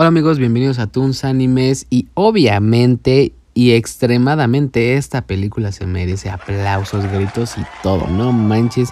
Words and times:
Hola 0.00 0.08
amigos, 0.10 0.38
bienvenidos 0.38 0.78
a 0.78 0.86
Toons 0.86 1.24
Animes 1.24 1.88
y 1.90 2.06
obviamente 2.14 3.32
y 3.52 3.72
extremadamente 3.72 4.94
esta 4.94 5.22
película 5.22 5.72
se 5.72 5.86
merece 5.86 6.30
aplausos, 6.30 7.04
gritos 7.10 7.58
y 7.58 7.62
todo, 7.82 8.06
no 8.06 8.30
manches. 8.30 8.90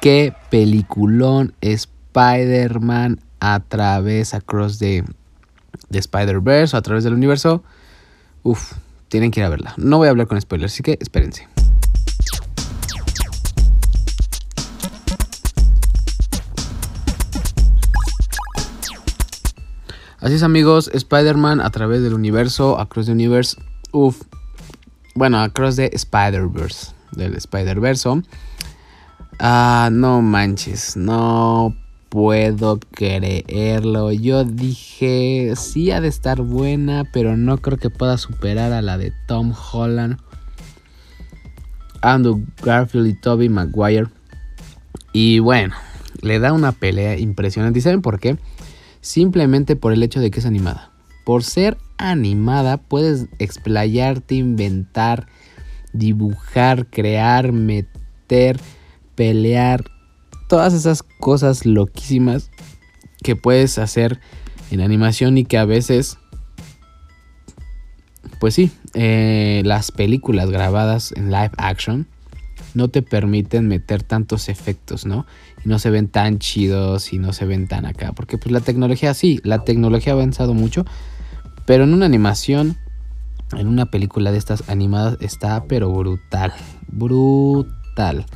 Qué 0.00 0.32
peliculón 0.48 1.54
Spider-Man 1.60 3.18
a 3.40 3.58
través, 3.58 4.32
across 4.32 4.78
de, 4.78 5.02
de 5.88 5.98
Spider-Verse 5.98 6.76
o 6.76 6.78
a 6.78 6.82
través 6.82 7.02
del 7.02 7.14
universo. 7.14 7.64
Uf, 8.44 8.74
tienen 9.08 9.32
que 9.32 9.40
ir 9.40 9.46
a 9.46 9.48
verla. 9.48 9.74
No 9.76 9.98
voy 9.98 10.06
a 10.06 10.10
hablar 10.10 10.28
con 10.28 10.40
spoilers, 10.40 10.72
así 10.72 10.84
que 10.84 10.98
espérense. 11.00 11.48
Así 20.26 20.34
es 20.34 20.42
amigos, 20.42 20.90
Spider-Man 20.92 21.60
a 21.60 21.70
través 21.70 22.02
del 22.02 22.12
universo, 22.12 22.80
Across 22.80 23.06
the 23.06 23.12
Universe, 23.12 23.56
uff, 23.92 24.22
bueno, 25.14 25.38
Across 25.38 25.76
the 25.76 25.90
Spider-Verse, 25.92 26.88
del 27.12 27.36
Spider-Verso. 27.36 28.24
Ah, 29.38 29.88
no 29.92 30.22
manches, 30.22 30.96
no 30.96 31.76
puedo 32.08 32.80
creerlo. 32.90 34.10
Yo 34.10 34.42
dije, 34.42 35.54
sí 35.54 35.92
ha 35.92 36.00
de 36.00 36.08
estar 36.08 36.42
buena, 36.42 37.04
pero 37.12 37.36
no 37.36 37.58
creo 37.58 37.78
que 37.78 37.90
pueda 37.90 38.18
superar 38.18 38.72
a 38.72 38.82
la 38.82 38.98
de 38.98 39.12
Tom 39.28 39.54
Holland, 39.72 40.18
Andrew 42.02 42.44
Garfield 42.64 43.06
y 43.06 43.14
Toby 43.14 43.48
Maguire. 43.48 44.08
Y 45.12 45.38
bueno, 45.38 45.76
le 46.20 46.40
da 46.40 46.52
una 46.52 46.72
pelea 46.72 47.16
impresionante. 47.16 47.78
¿Y 47.78 47.82
saben 47.82 48.02
por 48.02 48.18
qué? 48.18 48.36
Simplemente 49.06 49.76
por 49.76 49.92
el 49.92 50.02
hecho 50.02 50.20
de 50.20 50.32
que 50.32 50.40
es 50.40 50.46
animada. 50.46 50.90
Por 51.24 51.44
ser 51.44 51.78
animada 51.96 52.76
puedes 52.76 53.28
explayarte, 53.38 54.34
inventar, 54.34 55.28
dibujar, 55.92 56.86
crear, 56.86 57.52
meter, 57.52 58.58
pelear, 59.14 59.84
todas 60.48 60.74
esas 60.74 61.04
cosas 61.04 61.66
loquísimas 61.66 62.50
que 63.22 63.36
puedes 63.36 63.78
hacer 63.78 64.18
en 64.72 64.80
animación 64.80 65.38
y 65.38 65.44
que 65.44 65.56
a 65.56 65.64
veces, 65.64 66.18
pues 68.40 68.54
sí, 68.54 68.72
eh, 68.94 69.62
las 69.64 69.92
películas 69.92 70.50
grabadas 70.50 71.12
en 71.12 71.30
live 71.30 71.52
action 71.58 72.08
no 72.76 72.88
te 72.88 73.00
permiten 73.00 73.68
meter 73.68 74.02
tantos 74.02 74.50
efectos, 74.50 75.06
¿no? 75.06 75.24
Y 75.64 75.68
no 75.68 75.78
se 75.78 75.88
ven 75.88 76.08
tan 76.08 76.38
chidos 76.38 77.14
y 77.14 77.18
no 77.18 77.32
se 77.32 77.46
ven 77.46 77.68
tan 77.68 77.86
acá. 77.86 78.12
Porque 78.12 78.36
pues 78.36 78.52
la 78.52 78.60
tecnología, 78.60 79.14
sí, 79.14 79.40
la 79.44 79.64
tecnología 79.64 80.12
ha 80.12 80.16
avanzado 80.16 80.52
mucho. 80.52 80.84
Pero 81.64 81.84
en 81.84 81.94
una 81.94 82.04
animación, 82.04 82.76
en 83.56 83.66
una 83.66 83.86
película 83.86 84.30
de 84.30 84.36
estas 84.36 84.68
animadas, 84.68 85.16
está 85.22 85.64
pero 85.64 85.90
brutal. 85.90 86.52
Brutal. 86.88 88.26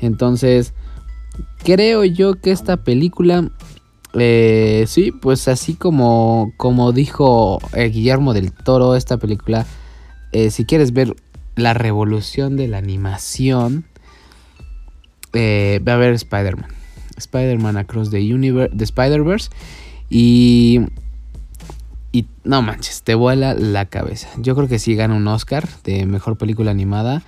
Entonces, 0.00 0.74
creo 1.62 2.04
yo 2.04 2.34
que 2.40 2.50
esta 2.50 2.78
película 2.78 3.48
eh, 4.14 4.86
sí, 4.88 5.12
pues 5.12 5.46
así 5.46 5.74
como, 5.74 6.52
como 6.56 6.90
dijo 6.90 7.60
eh, 7.74 7.90
Guillermo 7.90 8.34
del 8.34 8.52
Toro, 8.52 8.96
esta 8.96 9.18
película, 9.18 9.66
eh, 10.32 10.50
si 10.50 10.64
quieres 10.64 10.92
ver 10.92 11.14
la 11.58 11.74
revolución 11.74 12.56
de 12.56 12.68
la 12.68 12.78
animación, 12.78 13.84
eh, 15.32 15.80
va 15.86 15.92
a 15.92 15.94
haber 15.96 16.14
Spider-Man. 16.14 16.70
Spider-Man 17.16 17.76
Across 17.76 18.10
the 18.10 18.32
Universe, 18.32 18.74
the 18.76 18.84
Spider-Verse. 18.84 19.50
Y, 20.08 20.80
y 22.12 22.26
no 22.44 22.62
manches, 22.62 23.02
te 23.02 23.14
vuela 23.14 23.54
la 23.54 23.86
cabeza. 23.86 24.28
Yo 24.38 24.54
creo 24.54 24.68
que 24.68 24.78
sí 24.78 24.94
gana 24.94 25.14
un 25.14 25.26
Oscar 25.26 25.68
de 25.84 26.06
mejor 26.06 26.38
película 26.38 26.70
animada. 26.70 27.22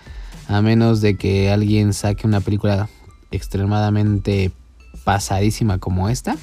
A 0.48 0.62
menos 0.62 1.01
de 1.01 1.17
que 1.17 1.51
alguien 1.51 1.92
saque 1.92 2.27
una 2.27 2.41
película 2.41 2.89
extremadamente 3.30 4.52
pasadísima 5.05 5.79
como 5.79 6.08
esta. 6.08 6.36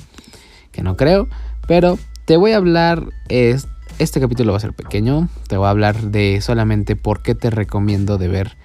Que 0.72 0.84
no 0.84 0.98
creo. 0.98 1.28
Pero 1.68 1.98
te 2.26 2.38
voy 2.38 2.52
a 2.52 2.58
hablar. 2.58 3.06
Es, 3.30 3.68
este 4.00 4.20
capítulo 4.20 4.52
va 4.52 4.58
a 4.58 4.62
ser 4.62 4.74
pequeño. 4.74 5.28
Te 5.48 5.58
voy 5.58 5.68
a 5.68 5.72
hablar 5.72 6.12
de 6.12 6.40
solamente 6.42 6.96
por 6.96 7.22
qué 7.22 7.36
te 7.36 7.50
recomiendo 7.50 8.18
de 8.18 8.28
ver 8.28 8.58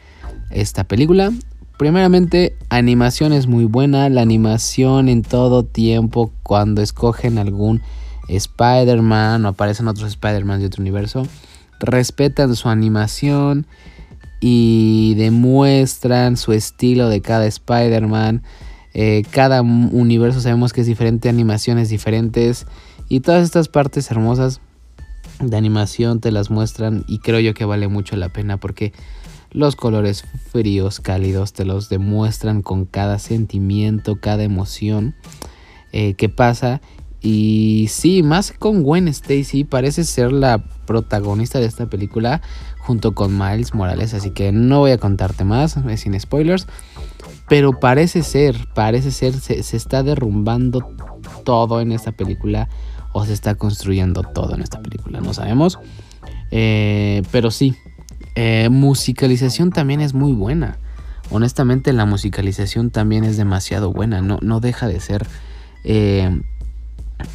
esta 0.51 0.85
película. 0.85 1.33
Primeramente, 1.79 2.57
animación 2.69 3.33
es 3.33 3.47
muy 3.47 3.65
buena. 3.65 4.09
La 4.09 4.23
animación 4.23 5.09
en 5.09 5.23
todo 5.23 5.65
tiempo, 5.65 6.33
cuando 6.43 6.83
escogen 6.83 7.39
algún 7.39 7.81
Spider-Man 8.29 9.45
o 9.45 9.49
aparecen 9.49 9.89
otros 9.89 10.09
Spider-Man 10.09 10.61
de 10.61 10.67
otro 10.67 10.83
universo, 10.83 11.27
respetan 11.81 12.55
su 12.55 12.69
animación 12.69 13.67
y 14.41 15.15
demuestran 15.17 16.37
su 16.37 16.53
estilo 16.53 17.09
de 17.09 17.21
cada 17.23 17.47
Spider-Man. 17.47 18.43
Eh, 18.95 19.23
cada 19.31 19.63
universo 19.63 20.41
sabemos 20.41 20.75
que 20.75 20.83
es 20.83 20.87
diferente, 20.87 21.31
animaciones 21.31 21.89
diferentes 21.89 22.67
y 23.09 23.21
todas 23.21 23.45
estas 23.45 23.69
partes 23.69 24.11
hermosas 24.11 24.61
de 25.51 25.57
animación 25.57 26.21
te 26.21 26.31
las 26.31 26.51
muestran 26.51 27.05
y 27.07 27.19
creo 27.19 27.41
yo 27.41 27.55
que 27.55 27.65
vale 27.65 27.89
mucho 27.89 28.17
la 28.17 28.29
pena 28.29 28.59
porque 28.59 28.93
los 29.51 29.77
colores 29.77 30.25
fríos, 30.51 31.01
cálidos 31.01 31.53
te 31.53 31.65
los 31.65 31.89
demuestran 31.89 32.63
con 32.63 32.87
cada 32.87 33.19
sentimiento, 33.19 34.17
cada 34.21 34.43
emoción 34.43 35.15
eh, 35.93 36.15
que 36.15 36.29
pasa. 36.29 36.81
Y 37.21 37.87
sí, 37.91 38.23
más 38.23 38.53
con 38.53 38.83
Gwen 38.83 39.07
Stacy, 39.09 39.65
parece 39.65 40.05
ser 40.05 40.33
la 40.33 40.59
protagonista 40.87 41.61
de 41.61 41.67
esta 41.67 41.87
película 41.87 42.41
junto 42.79 43.15
con 43.15 43.39
Miles 43.39 43.75
Morales, 43.75 44.13
así 44.13 44.31
que 44.31 44.51
no 44.51 44.81
voy 44.81 44.91
a 44.91 44.99
contarte 44.99 45.45
más, 45.45 45.77
sin 45.97 46.19
spoilers. 46.19 46.67
Pero 47.49 47.79
parece 47.79 48.23
ser, 48.23 48.57
parece 48.75 49.11
ser, 49.11 49.35
se, 49.35 49.63
se 49.63 49.77
está 49.77 50.03
derrumbando 50.03 50.81
todo 51.45 51.81
en 51.81 51.93
esta 51.93 52.13
película 52.13 52.69
o 53.13 53.25
se 53.25 53.33
está 53.33 53.55
construyendo 53.55 54.23
todo 54.23 54.55
en 54.55 54.63
esta 54.63 54.81
película, 54.81 55.21
no 55.21 55.35
sabemos. 55.35 55.79
Eh, 56.51 57.23
pero 57.31 57.51
sí, 57.51 57.75
eh, 58.35 58.69
musicalización 58.71 59.71
también 59.71 60.01
es 60.01 60.15
muy 60.15 60.33
buena. 60.33 60.79
Honestamente 61.31 61.93
la 61.93 62.05
musicalización 62.05 62.91
también 62.91 63.25
es 63.25 63.37
demasiado 63.37 63.93
buena, 63.93 64.21
no, 64.21 64.39
no 64.43 64.61
deja 64.61 64.87
de 64.87 65.01
ser 65.01 65.27
eh, 65.85 66.41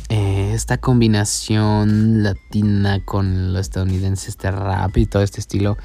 esta 0.09 0.77
combinación 0.77 2.23
latina 2.23 3.03
con 3.05 3.53
lo 3.53 3.59
estadounidense, 3.59 4.29
este 4.29 4.51
rap 4.51 4.95
y 4.97 5.05
todo 5.05 5.23
este 5.23 5.39
estilo 5.39 5.77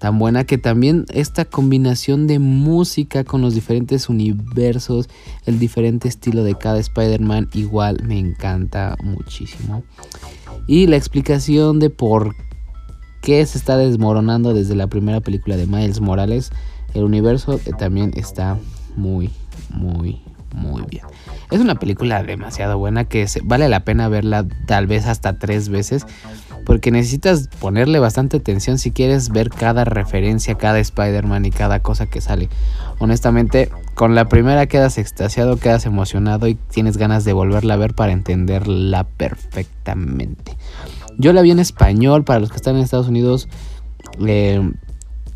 tan 0.00 0.18
buena 0.18 0.44
que 0.44 0.56
también 0.56 1.04
esta 1.12 1.44
combinación 1.44 2.26
de 2.26 2.38
música 2.38 3.22
con 3.22 3.42
los 3.42 3.54
diferentes 3.54 4.08
universos, 4.08 5.10
el 5.44 5.58
diferente 5.58 6.08
estilo 6.08 6.42
de 6.42 6.54
cada 6.54 6.78
Spider-Man 6.78 7.50
igual 7.52 8.02
me 8.02 8.18
encanta 8.18 8.96
muchísimo. 9.04 9.84
Y 10.66 10.86
la 10.86 10.96
explicación 10.96 11.80
de 11.80 11.90
por 11.90 12.34
qué 13.20 13.44
se 13.44 13.58
está 13.58 13.76
desmoronando 13.76 14.54
desde 14.54 14.74
la 14.74 14.86
primera 14.86 15.20
película 15.20 15.58
de 15.58 15.66
Miles 15.66 16.00
Morales, 16.00 16.50
el 16.94 17.04
universo 17.04 17.60
eh, 17.66 17.72
también 17.78 18.12
está 18.16 18.58
muy, 18.96 19.28
muy, 19.68 20.22
muy 20.54 20.82
bien. 20.82 21.04
Es 21.50 21.60
una 21.60 21.74
película 21.74 22.22
demasiado 22.22 22.78
buena 22.78 23.04
que 23.04 23.26
vale 23.44 23.68
la 23.68 23.84
pena 23.84 24.08
verla 24.08 24.46
tal 24.66 24.86
vez 24.86 25.06
hasta 25.06 25.38
tres 25.38 25.68
veces 25.68 26.06
porque 26.64 26.90
necesitas 26.90 27.48
ponerle 27.58 27.98
bastante 27.98 28.36
atención 28.36 28.78
si 28.78 28.90
quieres 28.90 29.30
ver 29.30 29.50
cada 29.50 29.84
referencia, 29.84 30.54
cada 30.54 30.78
Spider-Man 30.78 31.46
y 31.46 31.50
cada 31.50 31.80
cosa 31.80 32.06
que 32.06 32.20
sale. 32.20 32.48
Honestamente, 32.98 33.70
con 33.94 34.14
la 34.14 34.28
primera 34.28 34.66
quedas 34.66 34.98
extasiado, 34.98 35.56
quedas 35.56 35.86
emocionado 35.86 36.46
y 36.46 36.54
tienes 36.54 36.96
ganas 36.96 37.24
de 37.24 37.32
volverla 37.32 37.74
a 37.74 37.78
ver 37.78 37.94
para 37.94 38.12
entenderla 38.12 39.04
perfectamente. 39.04 40.56
Yo 41.18 41.32
la 41.32 41.42
vi 41.42 41.50
en 41.50 41.58
español, 41.58 42.24
para 42.24 42.40
los 42.40 42.50
que 42.50 42.56
están 42.56 42.76
en 42.76 42.82
Estados 42.82 43.08
Unidos, 43.08 43.48
eh, 44.26 44.70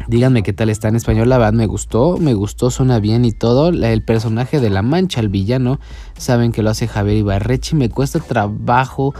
díganme 0.09 0.43
qué 0.43 0.53
tal 0.53 0.71
está 0.71 0.89
en 0.89 0.97
español, 0.97 1.29
la 1.29 1.39
verdad 1.39 1.53
me 1.53 1.67
gustó, 1.67 2.17
me 2.19 2.35
gustó, 2.35 2.71
suena 2.71 3.01
bien 3.01 3.25
y 3.25 3.33
todo. 3.33 3.69
El 3.69 4.03
personaje 4.03 4.61
de 4.61 4.71
la 4.71 4.83
mancha, 4.83 5.21
el 5.21 5.29
villano, 5.29 5.81
saben 6.17 6.53
que 6.53 6.63
lo 6.63 6.71
hace 6.71 6.89
Javier 6.89 7.19
Ibarrechi, 7.19 7.77
me 7.77 7.89
cuesta 7.89 8.21
trabajo 8.21 9.15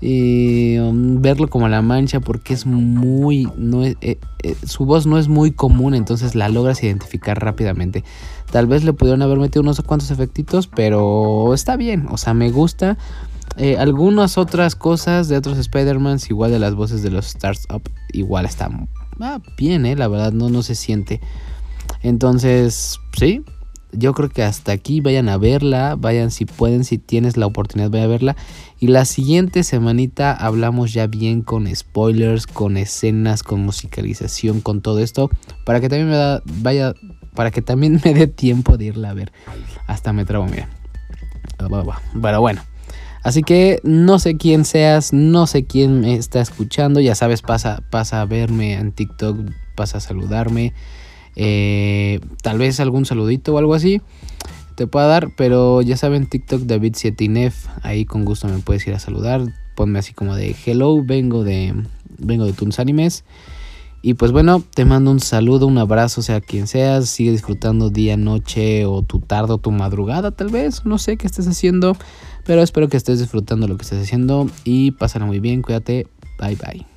y 0.00 0.78
um, 0.78 1.22
verlo 1.22 1.48
como 1.48 1.68
la 1.68 1.80
mancha 1.80 2.20
porque 2.20 2.52
es 2.52 2.66
muy 2.66 3.48
no 3.56 3.84
eh, 3.84 3.96
eh, 4.02 4.56
su 4.66 4.84
voz 4.84 5.06
no 5.06 5.18
es 5.18 5.28
muy 5.28 5.52
común 5.52 5.94
entonces 5.94 6.34
la 6.34 6.50
logras 6.50 6.82
identificar 6.82 7.42
rápidamente 7.42 8.04
tal 8.50 8.66
vez 8.66 8.84
le 8.84 8.92
pudieron 8.92 9.22
haber 9.22 9.38
metido 9.38 9.62
unos 9.62 9.80
cuantos 9.80 10.10
efectitos 10.10 10.66
pero 10.66 11.54
está 11.54 11.76
bien 11.76 12.08
o 12.10 12.18
sea 12.18 12.34
me 12.34 12.50
gusta 12.50 12.98
eh, 13.56 13.78
algunas 13.78 14.36
otras 14.36 14.76
cosas 14.76 15.28
de 15.28 15.36
otros 15.38 15.56
Spider-Mans 15.56 16.28
igual 16.28 16.50
de 16.50 16.58
las 16.58 16.74
voces 16.74 17.02
de 17.02 17.10
los 17.10 17.28
Stars 17.28 17.66
Up 17.72 17.88
igual 18.12 18.44
están 18.44 18.90
ah, 19.20 19.40
bien 19.56 19.86
eh 19.86 19.96
la 19.96 20.08
verdad 20.08 20.32
no 20.32 20.48
no 20.48 20.62
se 20.62 20.74
siente 20.74 21.20
entonces 22.02 22.98
sí 23.18 23.44
yo 23.92 24.12
creo 24.12 24.28
que 24.28 24.42
hasta 24.42 24.72
aquí 24.72 25.00
vayan 25.00 25.28
a 25.28 25.38
verla, 25.38 25.96
vayan 25.96 26.30
si 26.30 26.44
pueden, 26.44 26.84
si 26.84 26.98
tienes 26.98 27.36
la 27.36 27.46
oportunidad, 27.46 27.90
vayan 27.90 28.06
a 28.06 28.10
verla. 28.10 28.36
Y 28.78 28.88
la 28.88 29.04
siguiente 29.04 29.62
semanita 29.62 30.32
hablamos 30.32 30.92
ya 30.92 31.06
bien 31.06 31.42
con 31.42 31.74
spoilers, 31.74 32.46
con 32.46 32.76
escenas, 32.76 33.42
con 33.42 33.60
musicalización, 33.60 34.60
con 34.60 34.82
todo 34.82 35.00
esto, 35.00 35.30
para 35.64 35.80
que 35.80 35.88
también 35.88 36.10
me 36.10 36.16
da, 36.16 36.42
vaya, 36.44 36.94
para 37.34 37.50
que 37.50 37.62
también 37.62 38.00
me 38.04 38.12
dé 38.12 38.26
tiempo 38.26 38.76
de 38.76 38.86
irla 38.86 39.10
a 39.10 39.14
ver. 39.14 39.32
Hasta 39.86 40.12
me 40.12 40.24
trabo, 40.24 40.46
mira. 40.46 40.68
Pero 42.20 42.40
bueno. 42.40 42.62
Así 43.26 43.42
que 43.42 43.80
no 43.82 44.20
sé 44.20 44.36
quién 44.36 44.64
seas, 44.64 45.12
no 45.12 45.48
sé 45.48 45.64
quién 45.64 46.02
me 46.02 46.14
está 46.14 46.40
escuchando, 46.40 47.00
ya 47.00 47.16
sabes, 47.16 47.42
pasa, 47.42 47.82
pasa 47.90 48.20
a 48.20 48.24
verme 48.24 48.74
en 48.74 48.92
TikTok, 48.92 49.50
pasa 49.74 49.98
a 49.98 50.00
saludarme. 50.00 50.74
Eh, 51.34 52.20
tal 52.42 52.58
vez 52.58 52.78
algún 52.78 53.04
saludito 53.04 53.52
o 53.52 53.58
algo 53.58 53.74
así 53.74 54.00
te 54.76 54.86
pueda 54.86 55.08
dar, 55.08 55.30
pero 55.36 55.82
ya 55.82 55.96
saben, 55.96 56.28
TikTok 56.28 56.62
David 56.62 56.92
7 56.94 57.50
ahí 57.82 58.04
con 58.04 58.24
gusto 58.24 58.46
me 58.46 58.60
puedes 58.60 58.86
ir 58.86 58.94
a 58.94 59.00
saludar. 59.00 59.42
Ponme 59.74 59.98
así 59.98 60.12
como 60.12 60.36
de 60.36 60.54
hello, 60.64 61.02
vengo 61.02 61.42
de 61.42 61.74
vengo 62.18 62.46
de 62.46 62.52
Tunes 62.52 62.78
Animes. 62.78 63.24
Y 64.06 64.14
pues 64.14 64.30
bueno, 64.30 64.62
te 64.72 64.84
mando 64.84 65.10
un 65.10 65.18
saludo, 65.18 65.66
un 65.66 65.78
abrazo, 65.78 66.22
sea 66.22 66.40
quien 66.40 66.68
seas. 66.68 67.08
Sigue 67.08 67.32
disfrutando 67.32 67.90
día, 67.90 68.16
noche 68.16 68.86
o 68.86 69.02
tu 69.02 69.18
tarde 69.18 69.54
o 69.54 69.58
tu 69.58 69.72
madrugada 69.72 70.30
tal 70.30 70.48
vez. 70.48 70.86
No 70.86 70.96
sé 70.98 71.16
qué 71.16 71.26
estés 71.26 71.48
haciendo. 71.48 71.96
Pero 72.44 72.62
espero 72.62 72.88
que 72.88 72.96
estés 72.96 73.18
disfrutando 73.18 73.66
lo 73.66 73.76
que 73.76 73.82
estés 73.82 74.00
haciendo. 74.00 74.48
Y 74.62 74.92
pásala 74.92 75.26
muy 75.26 75.40
bien, 75.40 75.60
cuídate. 75.60 76.06
Bye 76.38 76.54
bye. 76.54 76.95